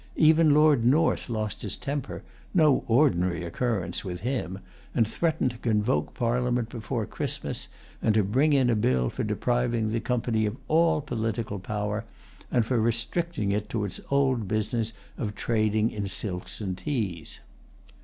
Even 0.17 0.51
Lord 0.51 0.83
North 0.83 1.29
lost 1.29 1.61
his 1.61 1.77
temper, 1.77 2.23
no 2.55 2.83
ordinary 2.87 3.45
occurrence 3.45 4.03
with 4.03 4.21
him, 4.21 4.57
and 4.95 5.07
threatened 5.07 5.51
to 5.51 5.57
convoke 5.59 6.15
Parliament 6.15 6.69
before 6.69 7.05
Christmas, 7.05 7.67
and 8.01 8.15
to 8.15 8.23
bring 8.23 8.51
in 8.53 8.71
a 8.71 8.75
bill 8.75 9.11
for 9.11 9.23
depriving 9.23 9.91
the 9.91 9.99
Company 9.99 10.47
of 10.47 10.57
all 10.67 11.01
political 11.01 11.59
power, 11.59 12.03
and 12.49 12.65
for 12.65 12.81
restricting 12.81 13.51
it 13.51 13.69
to 13.69 13.85
its 13.85 14.01
old 14.09 14.47
business 14.47 14.91
of 15.19 15.35
trading 15.35 15.91
in 15.91 16.07
silks 16.07 16.61
and 16.61 16.79
teas. 16.79 17.39